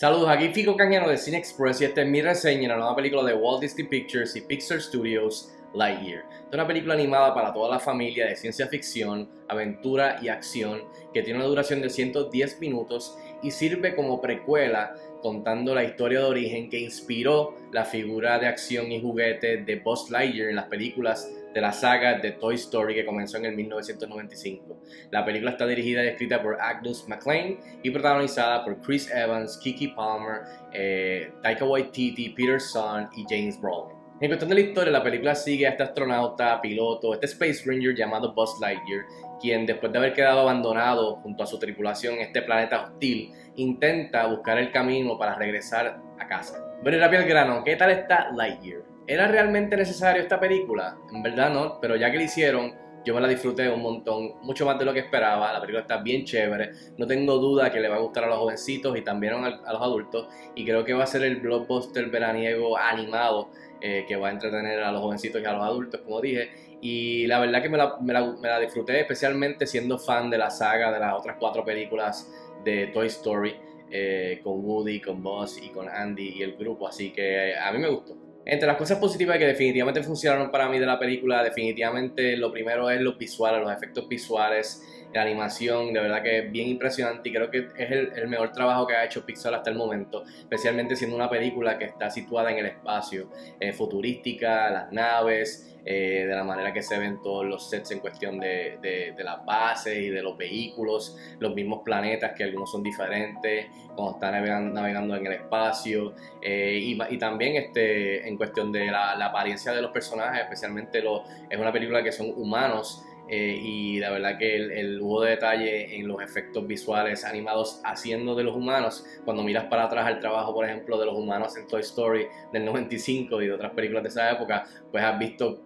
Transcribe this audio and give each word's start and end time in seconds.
Saludos, 0.00 0.28
aquí 0.28 0.50
Fico 0.50 0.76
Cañano 0.76 1.08
de 1.08 1.18
Cine 1.18 1.38
Express 1.38 1.80
y 1.80 1.86
esta 1.86 2.02
es 2.02 2.08
mi 2.08 2.22
reseña 2.22 2.60
de 2.60 2.68
la 2.68 2.76
nueva 2.76 2.94
película 2.94 3.24
de 3.24 3.34
Walt 3.34 3.60
Disney 3.60 3.84
Pictures 3.84 4.36
y 4.36 4.42
Pixar 4.42 4.80
Studios, 4.80 5.52
Lightyear. 5.74 6.24
Es 6.46 6.54
una 6.54 6.68
película 6.68 6.94
animada 6.94 7.34
para 7.34 7.52
toda 7.52 7.68
la 7.68 7.80
familia 7.80 8.26
de 8.26 8.36
ciencia 8.36 8.68
ficción, 8.68 9.28
aventura 9.48 10.20
y 10.22 10.28
acción 10.28 10.82
que 11.12 11.22
tiene 11.22 11.40
una 11.40 11.48
duración 11.48 11.82
de 11.82 11.90
110 11.90 12.60
minutos 12.60 13.18
y 13.42 13.50
sirve 13.50 13.96
como 13.96 14.20
precuela 14.20 14.94
contando 15.22 15.74
la 15.74 15.84
historia 15.84 16.20
de 16.20 16.26
origen 16.26 16.70
que 16.70 16.80
inspiró 16.80 17.54
la 17.72 17.84
figura 17.84 18.38
de 18.38 18.46
acción 18.46 18.90
y 18.92 19.00
juguete 19.00 19.58
de 19.58 19.76
Buzz 19.76 20.10
Lightyear 20.10 20.50
en 20.50 20.56
las 20.56 20.66
películas 20.66 21.30
de 21.54 21.60
la 21.60 21.72
saga 21.72 22.18
de 22.18 22.32
Toy 22.32 22.54
Story 22.54 22.94
que 22.94 23.04
comenzó 23.04 23.38
en 23.38 23.46
el 23.46 23.56
1995. 23.56 24.80
La 25.10 25.24
película 25.24 25.52
está 25.52 25.66
dirigida 25.66 26.04
y 26.04 26.08
escrita 26.08 26.42
por 26.42 26.60
Agnes 26.60 27.04
McLean 27.08 27.58
y 27.82 27.90
protagonizada 27.90 28.64
por 28.64 28.80
Chris 28.80 29.10
Evans, 29.10 29.58
Kiki 29.58 29.88
Palmer, 29.88 30.42
eh, 30.72 31.32
Taika 31.42 31.64
Waititi, 31.64 32.30
Peter 32.30 32.60
Sun 32.60 33.08
y 33.16 33.24
James 33.28 33.60
Brolin. 33.60 33.97
En 34.20 34.28
cuestión 34.30 34.48
de 34.48 34.56
la 34.56 34.62
historia, 34.62 34.90
la 34.90 35.02
película 35.04 35.36
sigue 35.36 35.64
a 35.68 35.70
este 35.70 35.84
astronauta, 35.84 36.60
piloto, 36.60 37.14
este 37.14 37.26
Space 37.26 37.62
Ranger 37.64 37.94
llamado 37.94 38.34
Buzz 38.34 38.58
Lightyear, 38.60 39.04
quien 39.40 39.64
después 39.64 39.92
de 39.92 39.98
haber 39.98 40.12
quedado 40.12 40.40
abandonado 40.40 41.16
junto 41.22 41.44
a 41.44 41.46
su 41.46 41.56
tripulación 41.56 42.14
en 42.14 42.22
este 42.22 42.42
planeta 42.42 42.82
hostil, 42.82 43.30
intenta 43.54 44.26
buscar 44.26 44.58
el 44.58 44.72
camino 44.72 45.16
para 45.16 45.36
regresar 45.36 46.00
a 46.18 46.26
casa. 46.26 46.58
Bueno, 46.82 46.98
rápido 46.98 47.22
al 47.22 47.28
grano, 47.28 47.62
¿qué 47.62 47.76
tal 47.76 47.90
está 47.90 48.32
Lightyear? 48.32 48.82
¿Era 49.06 49.28
realmente 49.28 49.76
necesario 49.76 50.20
esta 50.20 50.40
película? 50.40 50.98
En 51.12 51.22
verdad 51.22 51.50
no, 51.50 51.78
pero 51.80 51.94
ya 51.94 52.10
que 52.10 52.16
lo 52.16 52.24
hicieron, 52.24 52.74
yo 53.04 53.14
me 53.14 53.20
la 53.20 53.28
disfruté 53.28 53.70
un 53.70 53.80
montón, 53.80 54.32
mucho 54.42 54.66
más 54.66 54.78
de 54.78 54.84
lo 54.84 54.92
que 54.92 54.98
esperaba. 54.98 55.52
La 55.52 55.60
película 55.60 55.82
está 55.82 55.98
bien 55.98 56.24
chévere. 56.24 56.72
No 56.98 57.06
tengo 57.06 57.38
duda 57.38 57.70
que 57.70 57.80
le 57.80 57.88
va 57.88 57.96
a 57.96 58.00
gustar 58.00 58.24
a 58.24 58.26
los 58.26 58.38
jovencitos 58.38 58.96
y 58.98 59.02
también 59.02 59.32
a, 59.34 59.50
los 59.50 59.80
adultos. 59.80 60.28
Y 60.54 60.64
creo 60.64 60.84
que 60.84 60.92
va 60.92 61.04
a 61.04 61.06
ser 61.06 61.22
el 61.22 61.36
blockbuster 61.36 62.10
veraniego 62.10 62.76
animado 62.76 63.50
eh, 63.80 64.04
que 64.06 64.16
va 64.16 64.28
a 64.28 64.32
entretener 64.32 64.80
a 64.80 64.92
los 64.92 65.00
jovencitos 65.00 65.40
y 65.42 65.44
a 65.44 65.52
los 65.52 65.62
adultos, 65.62 66.00
como 66.00 66.20
dije. 66.20 66.50
Y 66.80 67.26
la 67.26 67.40
verdad 67.40 67.62
que 67.62 67.68
me 67.68 67.78
la, 67.78 67.96
me 68.00 68.12
la 68.12 68.60
disfruté, 68.60 69.00
especialmente 69.00 69.66
siendo 69.66 69.98
fan 69.98 70.30
de 70.30 70.38
la 70.38 70.50
saga 70.50 70.92
de 70.92 71.00
las 71.00 71.14
otras 71.14 71.36
cuatro 71.38 71.64
películas 71.64 72.32
de 72.64 72.88
Toy 72.88 73.06
Story. 73.06 73.56
Eh, 73.90 74.40
con 74.44 74.62
Woody, 74.62 75.00
con 75.00 75.22
Buzz 75.22 75.62
y 75.62 75.70
con 75.70 75.88
Andy 75.88 76.34
y 76.36 76.42
el 76.42 76.56
grupo, 76.58 76.86
así 76.86 77.10
que 77.10 77.56
a 77.56 77.72
mí 77.72 77.78
me 77.78 77.88
gustó. 77.88 78.14
Entre 78.44 78.66
las 78.66 78.76
cosas 78.76 78.98
positivas 78.98 79.38
que 79.38 79.46
definitivamente 79.46 80.02
funcionaron 80.02 80.50
para 80.50 80.68
mí 80.68 80.78
de 80.78 80.84
la 80.84 80.98
película, 80.98 81.42
definitivamente 81.42 82.36
lo 82.36 82.52
primero 82.52 82.90
es 82.90 83.00
los 83.00 83.16
visuales, 83.16 83.62
los 83.62 83.72
efectos 83.72 84.06
visuales, 84.06 84.97
la 85.12 85.22
animación, 85.22 85.92
de 85.92 86.00
verdad 86.00 86.22
que 86.22 86.38
es 86.38 86.52
bien 86.52 86.68
impresionante 86.68 87.28
y 87.28 87.32
creo 87.32 87.50
que 87.50 87.68
es 87.76 87.90
el, 87.90 88.28
mejor 88.28 88.52
trabajo 88.52 88.86
que 88.86 88.94
ha 88.94 89.04
hecho 89.04 89.24
Pixar 89.24 89.54
hasta 89.54 89.70
el 89.70 89.76
momento, 89.76 90.24
especialmente 90.26 90.96
siendo 90.96 91.16
una 91.16 91.30
película 91.30 91.78
que 91.78 91.86
está 91.86 92.10
situada 92.10 92.50
en 92.50 92.58
el 92.58 92.66
espacio, 92.66 93.30
eh, 93.60 93.72
futurística, 93.72 94.70
las 94.70 94.92
naves, 94.92 95.68
eh, 95.90 96.26
de 96.28 96.36
la 96.36 96.44
manera 96.44 96.70
que 96.70 96.82
se 96.82 96.98
ven 96.98 97.22
todos 97.22 97.46
los 97.46 97.70
sets 97.70 97.92
en 97.92 98.00
cuestión 98.00 98.38
de, 98.38 98.78
de, 98.82 99.24
las 99.24 99.42
bases 99.42 99.96
y 99.96 100.10
de 100.10 100.20
los 100.20 100.36
vehículos, 100.36 101.16
los 101.38 101.54
mismos 101.54 101.80
planetas 101.82 102.32
que 102.36 102.44
algunos 102.44 102.70
son 102.70 102.82
diferentes, 102.82 103.68
cuando 103.96 104.12
están 104.12 104.32
navegando, 104.74 105.16
en 105.16 105.26
el 105.26 105.32
espacio, 105.32 106.12
eh, 106.42 106.78
y, 106.78 107.18
también 107.18 107.56
este, 107.56 108.28
en 108.28 108.36
cuestión 108.36 108.70
de 108.70 108.90
la, 108.90 109.12
apariencia 109.12 109.72
de 109.72 109.80
los 109.80 109.90
personajes, 109.90 110.42
especialmente 110.42 111.00
lo, 111.00 111.24
es 111.48 111.58
una 111.58 111.72
película 111.72 112.02
que 112.02 112.12
son 112.12 112.34
humanos. 112.36 113.02
Eh, 113.30 113.60
y 113.62 113.98
la 113.98 114.10
verdad 114.10 114.38
que 114.38 114.56
el, 114.56 115.00
hubo 115.00 115.20
de 115.22 115.30
detalle 115.30 115.96
en 115.96 116.08
los 116.08 116.22
efectos 116.22 116.66
visuales 116.66 117.24
animados 117.24 117.80
haciendo 117.84 118.34
de 118.34 118.44
los 118.44 118.56
humanos. 118.56 119.04
Cuando 119.24 119.42
miras 119.42 119.64
para 119.64 119.84
atrás 119.84 120.06
al 120.06 120.20
trabajo, 120.20 120.54
por 120.54 120.64
ejemplo, 120.64 120.98
de 120.98 121.06
los 121.06 121.16
humanos 121.16 121.56
en 121.56 121.66
Toy 121.66 121.80
Story 121.82 122.26
del 122.52 122.64
95 122.64 123.42
y 123.42 123.46
de 123.46 123.52
otras 123.52 123.72
películas 123.72 124.02
de 124.02 124.08
esa 124.08 124.30
época, 124.30 124.64
pues 124.90 125.04
has 125.04 125.18
visto 125.18 125.62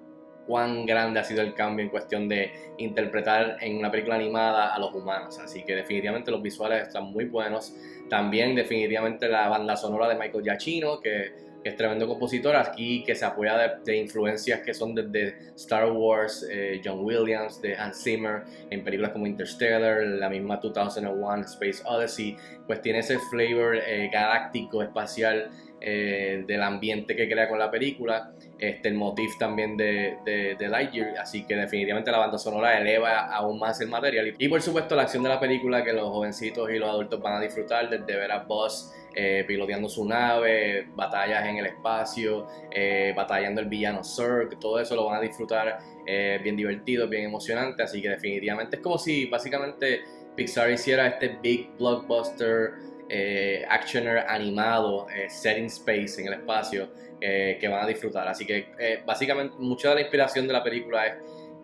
cuán 0.47 0.84
grande 0.87 1.21
ha 1.21 1.25
sido 1.25 1.41
el 1.41 1.55
cambio 1.55 1.84
en 1.84 1.91
cuestión 1.91 2.28
de 2.28 2.75
interpretar 2.78 3.59
en 3.61 3.79
una 3.79 3.91
película 3.91 4.17
animada 4.17 4.75
a 4.75 4.79
los 4.79 4.93
humanos. 4.93 5.39
Así 5.39 5.65
que 5.65 5.77
definitivamente 5.77 6.31
los 6.31 6.43
visuales 6.43 6.89
están 6.89 7.05
muy 7.05 7.27
buenos. 7.27 7.75
También 8.11 8.56
definitivamente 8.56 9.29
la 9.29 9.49
banda 9.49 9.77
sonora 9.77 10.09
de 10.09 10.17
Michael 10.17 10.43
Giacchino, 10.43 11.00
que, 11.00 11.52
es 11.65 11.77
tremendo 11.77 12.09
compositor 12.09 12.56
aquí, 12.56 13.05
que 13.05 13.15
se 13.15 13.25
apoya 13.25 13.78
de, 13.84 13.97
influencias 13.97 14.61
que 14.61 14.75
son 14.75 14.95
desde 14.95 15.53
Star 15.56 15.91
Wars, 15.91 16.47
eh, 16.50 16.81
John 16.84 17.05
Williams, 17.05 17.61
de 17.61 17.77
Hans 17.77 18.03
Zimmer, 18.03 18.43
en 18.71 18.83
películas 18.83 19.12
como 19.12 19.27
Interstellar, 19.27 20.03
la 20.03 20.28
misma 20.28 20.56
2001 20.56 21.43
Space 21.43 21.83
Odyssey, 21.84 22.37
pues 22.67 22.81
tiene 22.81 23.00
ese 23.00 23.19
flavor 23.31 23.77
eh, 23.77 24.11
galáctico, 24.12 24.83
espacial 24.83 25.50
eh, 25.84 26.45
del 26.47 26.62
ambiente 26.62 27.17
que 27.17 27.28
crea 27.28 27.49
con 27.49 27.59
la 27.59 27.71
película, 27.71 28.33
este, 28.59 28.89
el 28.89 28.94
motif 28.94 29.37
también 29.39 29.77
de, 29.77 30.17
de, 30.25 30.69
Lightyear, 30.69 31.19
así 31.19 31.44
que 31.44 31.56
definitivamente 31.56 32.12
la 32.12 32.19
banda 32.19 32.39
sonora 32.39 32.79
eleva 32.79 33.27
aún 33.34 33.59
más 33.59 33.81
el 33.81 33.89
material. 33.89 34.33
Y, 34.39 34.49
por 34.49 34.62
supuesto 34.62 34.94
la 34.94 35.03
acción 35.03 35.25
de 35.25 35.29
la 35.29 35.41
película 35.41 35.83
que 35.83 35.93
los 35.93 36.09
jovencitos 36.09 36.71
y 36.71 36.79
los 36.79 36.89
adultos 36.89 37.21
van 37.21 37.34
a 37.34 37.41
disfrutar 37.41 37.91
desde 37.91 38.17
ver 38.17 38.31
a 38.31 38.44
Buzz 38.44 38.93
eh, 39.15 39.45
piloteando 39.47 39.89
su 39.89 40.05
nave, 40.05 40.89
batallas 40.95 41.47
en 41.47 41.59
el 41.59 41.67
espacio, 41.67 42.47
eh, 42.71 43.12
batallando 43.17 43.61
el 43.61 43.69
villano 43.69 44.03
Zurg, 44.03 44.59
todo 44.59 44.81
eso 44.81 44.97
lo 44.97 45.06
van 45.06 45.19
a 45.19 45.21
disfrutar 45.21 45.78
bien 46.05 46.56
divertido, 46.56 47.09
bien 47.09 47.25
emocionante, 47.25 47.84
así 47.84 48.03
que 48.03 48.09
definitivamente 48.09 48.77
es 48.77 48.83
como 48.83 48.99
si 48.99 49.27
básicamente 49.27 50.03
Pixar 50.34 50.71
hiciera 50.71 51.06
este 51.06 51.39
big 51.41 51.71
blockbuster 51.78 52.73
eh, 53.09 53.65
actioner 53.69 54.19
animado, 54.27 55.06
eh, 55.11 55.29
setting 55.29 55.67
space 55.67 56.21
en 56.21 56.29
el 56.29 56.34
espacio, 56.34 56.89
eh, 57.21 57.59
que 57.61 57.69
van 57.69 57.84
a 57.84 57.87
disfrutar. 57.87 58.27
Así 58.27 58.47
que 58.47 58.73
eh, 58.79 59.03
básicamente 59.05 59.56
mucha 59.59 59.91
de 59.91 59.97
la 59.97 60.00
inspiración 60.00 60.47
de 60.47 60.53
la 60.55 60.62
película 60.62 61.06
es 61.06 61.15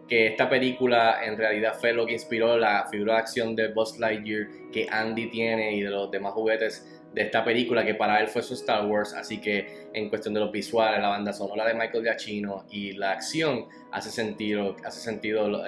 que 0.07 0.27
esta 0.27 0.49
película 0.49 1.21
en 1.25 1.37
realidad 1.37 1.75
fue 1.79 1.93
lo 1.93 2.07
que 2.07 2.13
inspiró 2.13 2.57
la 2.59 2.87
figura 2.91 3.15
de 3.15 3.19
acción 3.21 3.57
de 3.57 3.69
Buzz 3.69 3.99
Lightyear 3.99 4.47
que 4.73 4.87
Andy 4.91 5.31
tiene 5.31 5.75
y 5.75 5.83
de 5.83 5.91
los 5.91 6.11
demás 6.11 6.33
juguetes 6.33 6.98
de 7.15 7.23
esta 7.23 7.45
película 7.45 7.85
que 7.85 7.95
para 7.95 8.21
él 8.21 8.29
fue 8.29 8.43
su 8.43 8.55
Star 8.55 8.87
Wars, 8.87 9.15
así 9.15 9.41
que 9.41 9.89
en 9.93 10.09
cuestión 10.09 10.35
de 10.35 10.41
los 10.41 10.53
visuales, 10.53 11.01
la 11.01 11.09
banda 11.09 11.33
sonora 11.33 11.67
de 11.67 11.75
Michael 11.75 12.05
Giacchino 12.05 12.67
y 12.71 12.93
la 12.93 13.13
acción 13.13 13.67
hace 13.93 14.11
sentido, 14.11 14.77
hace 14.85 15.01
sentido 15.01 15.67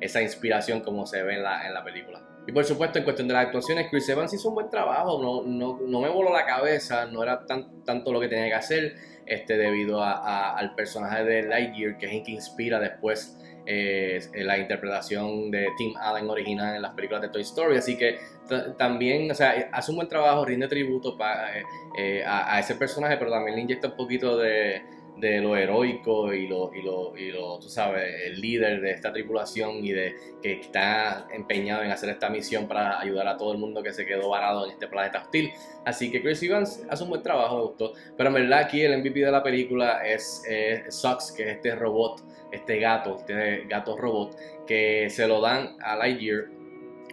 esa 0.00 0.22
inspiración 0.22 0.80
como 0.80 1.06
se 1.06 1.22
ve 1.22 1.34
en 1.34 1.42
la, 1.42 1.66
en 1.66 1.74
la 1.74 1.82
película. 1.82 2.22
Y 2.46 2.52
por 2.52 2.64
supuesto, 2.64 2.98
en 2.98 3.04
cuestión 3.04 3.28
de 3.28 3.34
las 3.34 3.46
actuaciones, 3.46 3.86
Chris 3.88 4.08
Evans 4.08 4.34
hizo 4.34 4.48
un 4.48 4.56
buen 4.56 4.68
trabajo, 4.68 5.22
no, 5.22 5.42
no, 5.44 5.78
no 5.86 6.00
me 6.00 6.08
voló 6.08 6.32
la 6.32 6.44
cabeza, 6.44 7.06
no 7.06 7.22
era 7.22 7.46
tan, 7.46 7.84
tanto 7.84 8.12
lo 8.12 8.20
que 8.20 8.26
tenía 8.28 8.46
que 8.46 8.54
hacer, 8.54 8.96
este, 9.26 9.56
debido 9.56 10.02
a, 10.02 10.56
al 10.56 10.74
personaje 10.74 11.24
de 11.24 11.42
Lightyear, 11.44 11.98
que 11.98 12.06
es 12.06 12.12
el 12.12 12.22
que 12.24 12.32
inspira 12.32 12.80
después 12.80 13.38
eh, 13.66 14.20
la 14.34 14.58
interpretación 14.58 15.50
de 15.50 15.68
Tim 15.76 15.94
Allen 15.96 16.28
original 16.28 16.76
en 16.76 16.82
las 16.82 16.92
películas 16.94 17.22
de 17.22 17.28
Toy 17.28 17.42
Story. 17.42 17.76
Así 17.76 17.96
que 17.96 18.18
también, 18.76 19.30
o 19.30 19.34
sea, 19.34 19.68
hace 19.72 19.90
un 19.90 19.96
buen 19.96 20.08
trabajo, 20.08 20.44
rinde 20.44 20.68
tributo 20.68 21.16
eh, 21.20 21.62
eh, 21.98 22.24
a, 22.24 22.54
a 22.54 22.60
ese 22.60 22.74
personaje, 22.74 23.16
pero 23.16 23.30
también 23.30 23.56
le 23.56 23.62
inyecta 23.62 23.88
un 23.88 23.96
poquito 23.96 24.36
de 24.36 24.82
de 25.16 25.40
lo 25.40 25.56
heroico 25.56 26.32
y 26.32 26.48
lo, 26.48 26.74
y 26.74 26.82
lo, 26.82 27.16
y 27.16 27.30
lo, 27.30 27.58
tú 27.58 27.68
sabes, 27.68 28.22
el 28.24 28.40
líder 28.40 28.80
de 28.80 28.90
esta 28.90 29.12
tripulación 29.12 29.84
y 29.84 29.92
de 29.92 30.14
que 30.42 30.52
está 30.60 31.26
empeñado 31.32 31.82
en 31.82 31.90
hacer 31.90 32.10
esta 32.10 32.30
misión 32.30 32.66
para 32.66 32.98
ayudar 32.98 33.28
a 33.28 33.36
todo 33.36 33.52
el 33.52 33.58
mundo 33.58 33.82
que 33.82 33.92
se 33.92 34.06
quedó 34.06 34.30
varado 34.30 34.64
en 34.64 34.72
este 34.72 34.88
planeta 34.88 35.22
hostil. 35.22 35.52
Así 35.84 36.10
que 36.10 36.22
Chris 36.22 36.42
Evans 36.42 36.84
hace 36.88 37.04
un 37.04 37.10
buen 37.10 37.22
trabajo, 37.22 37.56
me 37.56 37.62
gustó. 37.62 37.92
Pero 38.16 38.28
en 38.28 38.34
verdad 38.34 38.60
aquí 38.60 38.82
el 38.82 38.98
MVP 38.98 39.20
de 39.20 39.30
la 39.30 39.42
película 39.42 40.04
es 40.06 40.42
eh, 40.48 40.84
que 41.36 41.42
es 41.42 41.48
este 41.56 41.74
robot, 41.74 42.22
este 42.50 42.78
gato, 42.78 43.18
este 43.18 43.64
gato 43.68 43.96
robot, 43.96 44.36
que 44.66 45.08
se 45.10 45.26
lo 45.26 45.40
dan 45.40 45.76
a 45.80 45.96
Lightyear 45.96 46.46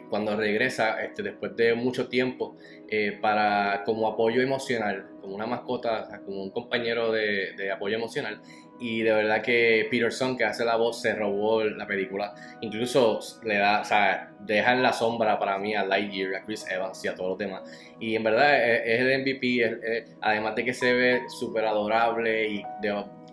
cuando 0.10 0.36
regresa 0.36 1.02
este, 1.02 1.22
después 1.24 1.56
de 1.56 1.76
mucho 1.76 2.08
tiempo 2.08 2.58
eh, 2.90 3.18
para 3.22 3.84
como 3.86 4.08
apoyo 4.08 4.42
emocional, 4.42 5.09
como 5.22 5.36
una 5.36 5.46
mascota, 5.46 6.22
como 6.26 6.44
un 6.44 6.52
compañero 6.52 7.12
de, 7.12 7.72
apoyo 7.72 7.96
emocional. 7.96 8.42
Y 8.80 9.02
de 9.02 9.12
verdad 9.12 9.42
que 9.42 9.88
Peterson, 9.92 10.38
que 10.38 10.46
hace 10.46 10.64
la 10.64 10.78
voz, 10.78 11.02
se 11.02 11.14
robó 11.14 11.64
la 11.64 11.86
película. 11.86 12.34
Incluso 12.62 13.20
le 13.44 13.58
da, 13.58 13.82
o 13.82 13.84
sea, 13.84 14.32
deja 14.40 14.72
en 14.72 14.82
la 14.82 14.94
sombra 14.94 15.38
para 15.38 15.58
mí 15.58 15.76
a 15.76 15.84
Lightyear, 15.84 16.36
a 16.36 16.46
Chris 16.46 16.66
Evans 16.70 17.04
y 17.04 17.10
a 17.10 17.16
todos 17.16 17.32
los 17.32 17.38
demás. 17.38 17.64
Y 18.00 18.16
en 18.16 18.24
verdad 18.24 18.86
es, 18.86 19.02
el 19.02 19.22
MVP, 19.22 20.16
además 20.22 20.56
de 20.56 20.66
que 20.66 20.74
se 20.74 20.94
ve 20.94 21.22
súper 21.28 21.66
adorable 21.66 22.48
y 22.48 22.64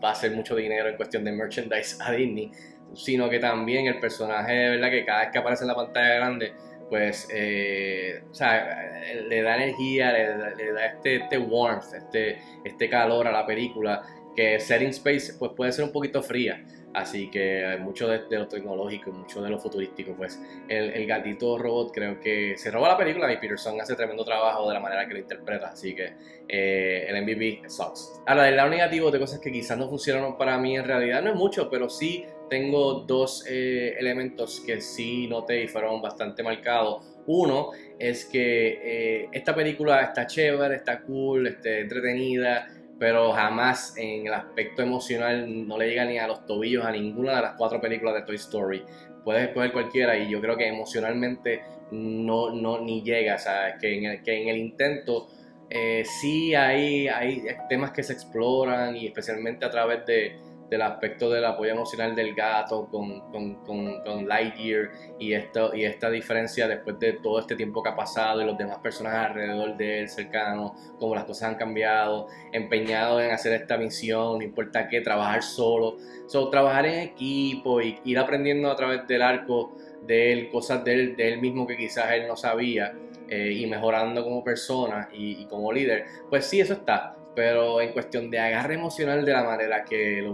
va 0.03 0.09
a 0.09 0.13
hacer 0.13 0.33
mucho 0.33 0.57
dinero 0.57 0.89
en 0.89 0.97
cuestión 0.97 1.25
de 1.25 1.33
merchandise 1.33 1.97
a 2.01 2.13
Disney, 2.13 2.51
sino 2.95 3.29
que 3.29 3.39
también 3.39 3.87
el 3.87 4.01
personaje, 4.01 4.53
de 4.53 4.71
verdad, 4.71 4.91
que 4.91 5.05
cada 5.05 5.21
vez 5.21 5.31
que 5.31 5.39
aparece 5.39 5.65
en 5.65 5.69
la 5.69 5.75
pantalla 5.75 6.15
grande, 6.17 6.53
pues 6.89 7.29
eh, 7.33 8.23
o 8.31 8.35
sea, 8.35 9.03
le 9.29 9.43
da 9.43 9.57
energía, 9.57 10.13
le, 10.13 10.73
da 10.73 10.87
este, 10.87 11.17
este, 11.17 11.39
warmth, 11.39 11.95
este, 11.95 12.39
este 12.65 12.89
calor 12.89 13.27
a 13.27 13.33
la 13.33 13.47
película, 13.47 14.03
que 14.37 14.61
Setting 14.61 14.89
Space 14.89 15.35
pues 15.39 15.53
puede 15.57 15.73
ser 15.73 15.85
un 15.85 15.93
poquito 15.93 16.23
fría. 16.23 16.65
Así 16.97 17.31
que 17.31 17.77
mucho 17.79 18.09
de, 18.09 18.23
lo 18.31 18.49
tecnológico, 18.49 19.13
mucho 19.13 19.43
de 19.43 19.51
lo 19.51 19.59
futurístico, 19.59 20.15
pues 20.17 20.41
el, 20.67 20.91
el, 20.95 21.07
gatito 21.07 21.59
robot 21.59 21.93
creo 21.93 22.19
que 22.19 22.57
se 22.57 22.71
roba 22.71 22.89
la 22.89 22.97
película 22.97 23.31
y 23.31 23.37
Peterson 23.37 23.79
hace 23.79 23.95
tremendo 23.95 24.25
trabajo 24.25 24.67
de 24.67 24.73
la 24.73 24.81
manera 24.81 25.07
que 25.07 25.13
lo 25.13 25.21
interpreta. 25.21 25.69
Así 25.69 25.95
que 25.95 26.15
eh, 26.49 27.05
el 27.07 27.23
MVP 27.23 27.69
sucks. 27.69 28.23
Ahora, 28.27 28.45
del 28.45 28.57
lado 28.57 28.71
negativo 28.71 29.11
de 29.11 29.19
cosas 29.19 29.41
que 29.41 29.53
quizás 29.53 29.77
no 29.77 29.91
funcionaron 29.91 30.39
para 30.39 30.57
mí 30.59 30.75
en 30.75 30.85
realidad 30.85 31.23
no 31.23 31.31
es 31.31 31.37
mucho, 31.37 31.69
pero 31.69 31.91
sí 31.91 32.25
tengo 32.49 33.01
dos 33.01 33.45
eh, 33.47 33.95
elementos 33.99 34.61
que 34.61 34.81
sí 34.81 35.27
noté 35.27 35.65
y 35.65 35.69
fueron 35.69 36.01
bastante 36.01 36.43
marcados. 36.43 37.05
Uno 37.27 37.73
es 37.99 38.25
que 38.25 38.81
eh, 38.83 39.29
esta 39.33 39.55
película 39.55 40.01
está 40.01 40.27
chévere, 40.27 40.77
está 40.77 41.03
cool, 41.03 41.47
está 41.49 41.77
entretenida, 41.77 42.69
pero 42.99 43.33
jamás 43.33 43.97
en 43.97 44.27
el 44.27 44.35
aspecto 44.35 44.83
emocional 44.83 45.67
no 45.67 45.79
le 45.79 45.89
llega 45.89 46.05
ni 46.05 46.19
a 46.19 46.27
los 46.27 46.47
tobillos 46.47 46.85
a 46.85 46.93
ninguna 46.93 47.37
de 47.37 47.43
las 47.43 47.55
cuatro 47.57 47.81
películas 47.81 48.15
de 48.15 48.23
Toy 48.23 48.37
Story. 48.37 48.83
Puedes 49.25 49.49
escoger 49.49 49.73
cualquiera 49.73 50.17
y 50.17 50.31
yo 50.31 50.41
creo 50.41 50.57
que 50.57 50.67
emocionalmente 50.69 51.63
no, 51.91 52.51
no 52.51 52.81
ni 52.81 53.03
llega, 53.03 53.35
o 53.35 53.39
sea, 53.39 53.77
que 53.79 53.99
en 53.99 54.05
el, 54.05 54.23
que 54.23 54.43
en 54.43 54.49
el 54.49 54.57
intento 54.57 55.29
eh, 55.69 56.05
sí 56.05 56.55
hay, 56.55 57.09
hay 57.09 57.45
temas 57.69 57.91
que 57.91 58.03
se 58.03 58.13
exploran 58.13 58.97
y 58.97 59.07
especialmente 59.07 59.65
a 59.65 59.71
través 59.71 60.07
de, 60.07 60.37
del 60.69 60.83
aspecto 60.83 61.31
del 61.31 61.45
apoyo 61.45 61.73
emocional 61.73 62.15
del 62.15 62.35
gato 62.35 62.87
con, 62.87 63.21
con, 63.31 63.55
con, 63.65 64.29
Lightyear 64.29 64.91
y, 65.19 65.33
esto, 65.33 65.75
y 65.75 65.85
esta 65.85 66.11
diferencia 66.11 66.67
después 66.67 66.99
de 66.99 67.15
todo 67.15 67.39
este 67.39 67.55
tiempo 67.55 67.83
que 67.83 67.91
ha 67.91 67.97
pasado 67.97 68.43
y 68.43 68.45
los 68.45 68.59
demás 68.59 68.79
personajes 68.79 69.31
alrededor 69.31 69.77
de 69.77 70.01
él, 70.01 70.09
cercanos, 70.09 70.73
cómo 70.99 71.15
las 71.15 71.25
cosas 71.25 71.51
han 71.51 71.55
cambiado, 71.57 72.27
empeñado 72.53 73.21
en 73.21 73.31
hacer 73.31 73.53
esta 73.53 73.77
misión, 73.77 74.39
no 74.39 74.43
importa 74.43 74.89
qué, 74.89 75.01
trabajar 75.01 75.43
solo. 75.43 75.97
So, 76.27 76.51
trabajar 76.51 76.87
en 76.87 77.01
equipo 77.01 77.81
y 77.81 78.01
ir 78.05 78.19
aprendiendo 78.19 78.71
a 78.71 78.77
través 78.77 79.07
del 79.07 79.23
arco 79.23 79.77
de 80.07 80.33
él, 80.33 80.51
cosas 80.51 80.83
de 80.85 80.95
él, 80.95 81.17
de 81.17 81.29
él 81.33 81.41
mismo 81.41 81.67
que 81.67 81.77
quizás 81.77 82.13
él 82.13 82.27
no 82.27 82.37
sabía. 82.37 82.95
Eh, 83.29 83.53
y 83.59 83.67
mejorando 83.67 84.23
como 84.23 84.45
persona 84.45 85.09
y, 85.13 85.43
y 85.43 85.47
como 85.47 85.73
líder, 85.73 86.07
pues 86.31 86.47
sí, 86.47 86.61
eso 86.61 86.75
está 86.75 87.17
pero 87.37 87.83
en 87.83 87.93
cuestión 87.93 88.31
de 88.31 88.39
agarre 88.39 88.75
emocional 88.75 89.25
de 89.25 89.33
la 89.33 89.45
manera 89.45 89.85
que, 89.85 90.27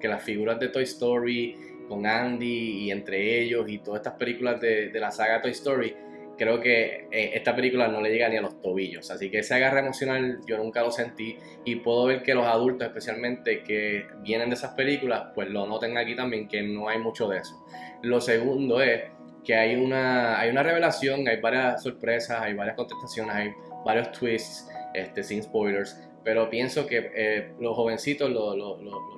que 0.00 0.08
las 0.08 0.22
figuras 0.22 0.58
de 0.58 0.68
Toy 0.68 0.84
Story 0.84 1.54
con 1.86 2.06
Andy 2.06 2.84
y 2.84 2.90
entre 2.90 3.42
ellos 3.42 3.68
y 3.68 3.78
todas 3.78 4.00
estas 4.00 4.14
películas 4.14 4.58
de, 4.58 4.90
la 4.94 5.10
saga 5.10 5.42
Toy 5.42 5.50
Story, 5.50 5.94
creo 6.38 6.60
que 6.60 7.08
eh, 7.12 7.32
esta 7.34 7.54
película 7.54 7.88
no 7.88 8.00
le 8.00 8.10
llega 8.10 8.30
ni 8.30 8.38
a 8.38 8.40
los 8.40 8.58
tobillos. 8.62 9.10
Así 9.10 9.30
que 9.30 9.40
ese 9.40 9.52
agarre 9.54 9.80
emocional 9.80 10.40
yo 10.46 10.56
nunca 10.56 10.82
lo 10.82 10.90
sentí 10.90 11.36
y 11.66 11.76
puedo 11.76 12.06
ver 12.06 12.22
que 12.22 12.34
los 12.34 12.46
adultos 12.46 12.88
especialmente 12.88 13.62
que 13.62 14.06
vienen 14.22 14.48
de 14.48 14.54
esas 14.54 14.72
películas, 14.72 15.26
pues 15.34 15.50
lo 15.50 15.66
noten 15.66 15.98
aquí 15.98 16.16
también 16.16 16.48
que 16.48 16.62
no 16.62 16.88
hay 16.88 16.98
mucho 16.98 17.28
de 17.28 17.40
eso. 17.40 17.62
Lo 18.02 18.22
segundo 18.22 18.80
es 18.80 19.02
que 19.44 19.54
hay 19.54 19.76
una, 19.76 20.40
hay 20.40 20.48
una 20.48 20.62
revelación, 20.62 21.28
hay 21.28 21.38
varias 21.38 21.82
sorpresas, 21.82 22.40
hay 22.40 22.54
varias 22.54 22.76
contestaciones, 22.76 23.34
hay 23.34 23.50
varios 23.84 24.10
twists, 24.12 24.70
este, 24.94 25.22
sin 25.22 25.42
spoilers, 25.42 26.00
pero 26.24 26.48
pienso 26.48 26.86
que 26.86 27.10
eh, 27.14 27.52
los 27.60 27.76
jovencitos, 27.76 28.30
los, 28.30 28.56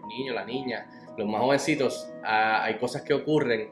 niños, 0.09 0.35
las 0.35 0.47
niñas, 0.47 0.87
los 1.17 1.27
más 1.29 1.41
jovencitos, 1.41 2.11
ah, 2.25 2.65
hay 2.65 2.75
cosas 2.75 3.03
que 3.03 3.15
ocurren 3.15 3.71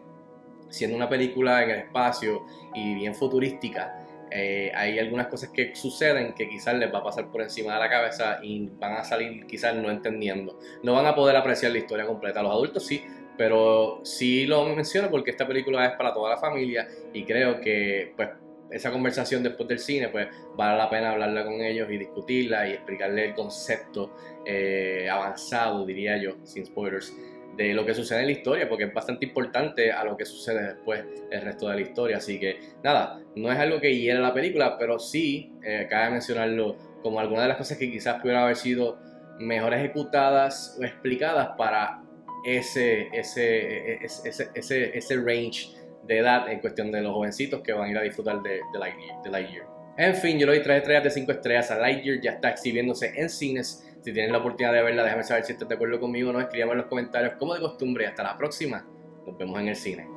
siendo 0.68 0.96
una 0.96 1.08
película 1.08 1.62
en 1.62 1.70
el 1.70 1.78
espacio 1.80 2.46
y 2.74 2.94
bien 2.94 3.14
futurística. 3.14 4.00
Eh, 4.30 4.72
hay 4.74 4.98
algunas 4.98 5.28
cosas 5.28 5.50
que 5.50 5.74
suceden 5.74 6.34
que 6.34 6.48
quizás 6.48 6.74
les 6.74 6.92
va 6.92 6.98
a 6.98 7.04
pasar 7.04 7.30
por 7.30 7.42
encima 7.42 7.74
de 7.74 7.80
la 7.80 7.88
cabeza 7.88 8.38
y 8.42 8.68
van 8.80 8.94
a 8.94 9.04
salir 9.04 9.46
quizás 9.46 9.74
no 9.76 9.90
entendiendo. 9.90 10.58
No 10.82 10.94
van 10.94 11.06
a 11.06 11.14
poder 11.14 11.36
apreciar 11.36 11.72
la 11.72 11.78
historia 11.78 12.06
completa. 12.06 12.42
Los 12.42 12.52
adultos 12.52 12.86
sí, 12.86 13.04
pero 13.36 14.00
sí 14.04 14.46
lo 14.46 14.64
menciono 14.64 15.10
porque 15.10 15.30
esta 15.30 15.46
película 15.46 15.86
es 15.86 15.92
para 15.96 16.12
toda 16.12 16.30
la 16.30 16.36
familia 16.36 16.88
y 17.12 17.24
creo 17.24 17.60
que 17.60 18.12
pues 18.16 18.28
esa 18.70 18.90
conversación 18.90 19.42
después 19.42 19.68
del 19.68 19.78
cine, 19.78 20.08
pues 20.08 20.28
vale 20.56 20.78
la 20.78 20.90
pena 20.90 21.12
hablarla 21.12 21.44
con 21.44 21.60
ellos 21.60 21.88
y 21.90 21.98
discutirla 21.98 22.68
y 22.68 22.72
explicarle 22.72 23.26
el 23.26 23.34
concepto 23.34 24.16
eh, 24.44 25.08
avanzado, 25.10 25.84
diría 25.86 26.16
yo, 26.16 26.36
sin 26.42 26.66
spoilers, 26.66 27.14
de 27.56 27.72
lo 27.72 27.86
que 27.86 27.94
sucede 27.94 28.20
en 28.20 28.26
la 28.26 28.32
historia, 28.32 28.68
porque 28.68 28.84
es 28.84 28.94
bastante 28.94 29.26
importante 29.26 29.92
a 29.92 30.04
lo 30.04 30.16
que 30.16 30.24
sucede 30.24 30.74
después 30.74 31.04
el 31.30 31.40
resto 31.42 31.68
de 31.68 31.76
la 31.76 31.80
historia. 31.82 32.16
Así 32.16 32.40
que 32.40 32.58
nada, 32.82 33.20
no 33.36 33.52
es 33.52 33.58
algo 33.58 33.80
que 33.80 33.96
hiera 33.96 34.20
la 34.20 34.34
película, 34.34 34.76
pero 34.78 34.98
sí, 34.98 35.52
eh, 35.62 35.86
cabe 35.88 36.10
mencionarlo 36.10 36.76
como 37.02 37.20
alguna 37.20 37.42
de 37.42 37.48
las 37.48 37.56
cosas 37.56 37.78
que 37.78 37.90
quizás 37.90 38.20
pudieran 38.20 38.44
haber 38.44 38.56
sido 38.56 38.98
mejor 39.38 39.74
ejecutadas 39.74 40.76
o 40.80 40.84
explicadas 40.84 41.50
para 41.56 42.02
ese, 42.44 43.08
ese, 43.12 44.04
ese, 44.04 44.50
ese, 44.54 44.98
ese 44.98 45.16
range 45.16 45.70
de 46.06 46.18
edad 46.18 46.50
en 46.50 46.60
cuestión 46.60 46.90
de 46.90 47.00
los 47.00 47.12
jovencitos 47.12 47.62
que 47.62 47.72
van 47.72 47.88
a 47.88 47.90
ir 47.90 47.98
a 47.98 48.02
disfrutar 48.02 48.42
de, 48.42 48.60
Lightyear, 48.78 49.66
En 49.96 50.14
fin, 50.14 50.38
yo 50.38 50.46
le 50.46 50.54
doy 50.54 50.62
3 50.62 50.78
estrellas 50.78 51.04
de 51.04 51.10
5 51.10 51.32
estrellas 51.32 51.70
a 51.70 51.78
Lightyear, 51.78 52.20
ya 52.20 52.32
está 52.32 52.50
exhibiéndose 52.50 53.12
en 53.16 53.30
cines. 53.30 53.86
Si 54.02 54.12
tienen 54.12 54.32
la 54.32 54.38
oportunidad 54.38 54.74
de 54.74 54.82
verla, 54.82 55.02
déjame 55.02 55.24
saber 55.24 55.44
si 55.44 55.52
estás 55.52 55.66
de 55.68 55.76
acuerdo 55.76 55.98
conmigo 55.98 56.28
o 56.28 56.32
no. 56.32 56.40
Escríbame 56.40 56.72
en 56.72 56.78
los 56.78 56.86
comentarios 56.88 57.34
como 57.38 57.54
de 57.54 57.60
costumbre. 57.60 58.06
Hasta 58.06 58.22
la 58.22 58.36
próxima. 58.36 58.86
Nos 59.26 59.38
vemos 59.38 59.58
en 59.58 59.68
el 59.68 59.76
cine. 59.76 60.13